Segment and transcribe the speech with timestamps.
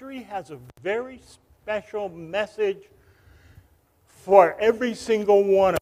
[0.00, 1.20] Audrey has a very
[1.62, 2.84] special message
[4.06, 5.80] for every single one of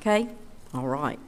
[0.00, 0.28] Okay?
[0.72, 1.18] All right.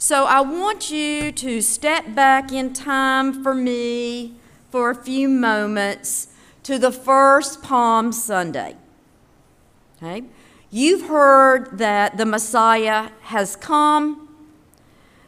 [0.00, 4.36] So I want you to step back in time for me
[4.70, 6.28] for a few moments
[6.62, 8.76] to the first Palm Sunday.
[9.96, 10.22] Okay?
[10.70, 14.28] You've heard that the Messiah has come.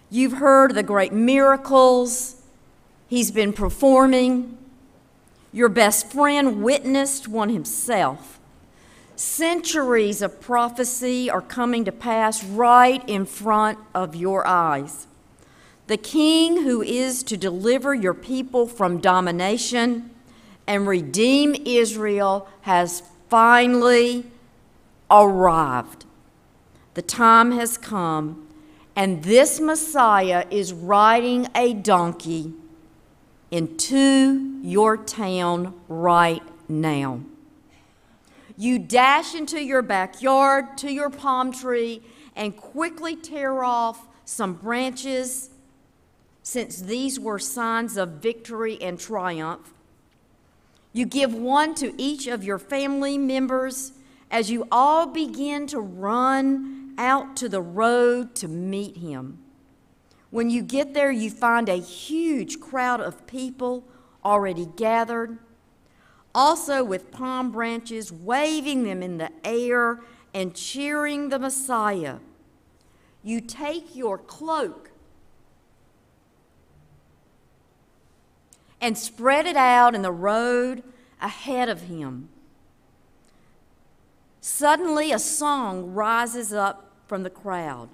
[0.09, 2.41] You've heard the great miracles
[3.09, 4.57] he's been performing.
[5.52, 8.40] Your best friend witnessed one himself.
[9.20, 15.06] Centuries of prophecy are coming to pass right in front of your eyes.
[15.88, 20.09] The king who is to deliver your people from domination
[20.66, 24.24] and redeem Israel has finally
[25.10, 26.07] arrived.
[26.95, 28.48] The time has come,
[28.96, 32.54] and this Messiah is riding a donkey
[33.51, 37.21] into your town right now.
[38.61, 42.03] You dash into your backyard to your palm tree
[42.37, 45.49] and quickly tear off some branches,
[46.43, 49.73] since these were signs of victory and triumph.
[50.93, 53.93] You give one to each of your family members
[54.31, 59.38] as you all begin to run out to the road to meet him.
[60.29, 63.85] When you get there, you find a huge crowd of people
[64.22, 65.38] already gathered
[66.34, 70.00] also with palm branches, waving them in the air
[70.32, 72.16] and cheering the Messiah.
[73.22, 74.91] You take your cloak
[78.81, 80.82] and spread it out in the road
[81.20, 82.28] ahead of him.
[84.41, 87.88] Suddenly, a song rises up from the crowd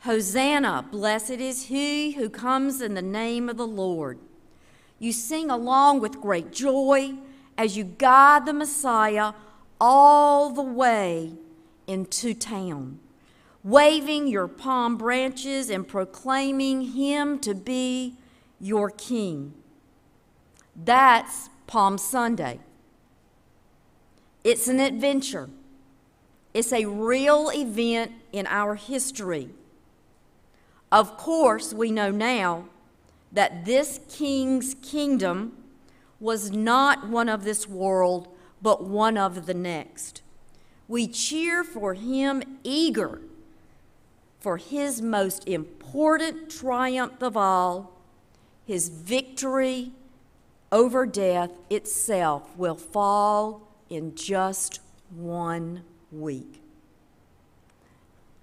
[0.00, 4.18] Hosanna, blessed is he who comes in the name of the Lord.
[4.98, 7.14] You sing along with great joy
[7.56, 9.32] as you guide the Messiah
[9.80, 11.32] all the way
[11.86, 12.98] into town,
[13.62, 18.16] waving your palm branches and proclaiming him to be
[18.60, 19.54] your king.
[20.76, 22.60] That's Palm Sunday.
[24.42, 25.48] It's an adventure.
[26.52, 29.50] It's a real event in our history.
[30.92, 32.66] Of course, we know now
[33.32, 35.63] that this king's kingdom
[36.20, 38.28] was not one of this world,
[38.62, 40.22] but one of the next.
[40.88, 43.20] We cheer for him, eager
[44.44, 47.98] for his most important triumph of all,
[48.66, 49.92] his victory
[50.70, 55.82] over death itself will fall in just one
[56.12, 56.60] week.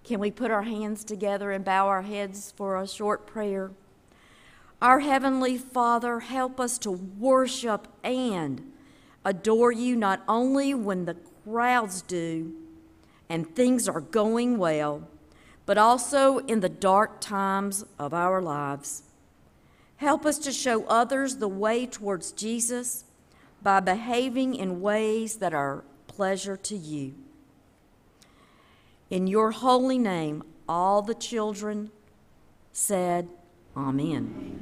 [0.03, 3.69] Can we put our hands together and bow our heads for a short prayer?
[4.81, 8.71] Our Heavenly Father, help us to worship and
[9.23, 12.53] adore you not only when the crowds do
[13.29, 15.07] and things are going well,
[15.67, 19.03] but also in the dark times of our lives.
[19.97, 23.05] Help us to show others the way towards Jesus
[23.61, 27.13] by behaving in ways that are pleasure to you.
[29.11, 31.91] In your holy name, all the children
[32.71, 33.27] said,
[33.77, 34.60] Amen.